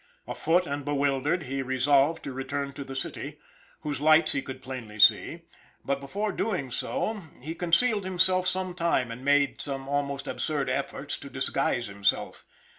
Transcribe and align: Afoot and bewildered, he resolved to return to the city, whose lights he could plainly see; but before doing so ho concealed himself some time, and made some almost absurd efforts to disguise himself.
Afoot 0.27 0.65
and 0.65 0.83
bewildered, 0.83 1.43
he 1.43 1.61
resolved 1.61 2.23
to 2.23 2.33
return 2.33 2.73
to 2.73 2.83
the 2.83 2.95
city, 2.95 3.37
whose 3.81 4.01
lights 4.01 4.31
he 4.31 4.41
could 4.41 4.59
plainly 4.59 4.97
see; 4.97 5.43
but 5.85 5.99
before 5.99 6.31
doing 6.31 6.71
so 6.71 7.13
ho 7.45 7.53
concealed 7.53 8.03
himself 8.03 8.47
some 8.47 8.73
time, 8.73 9.11
and 9.11 9.23
made 9.23 9.61
some 9.61 9.87
almost 9.87 10.27
absurd 10.27 10.71
efforts 10.71 11.19
to 11.19 11.29
disguise 11.29 11.85
himself. 11.85 12.45